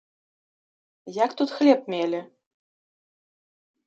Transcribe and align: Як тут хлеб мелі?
Як 1.23 1.31
тут 1.41 1.49
хлеб 1.57 1.81
мелі? 1.95 2.21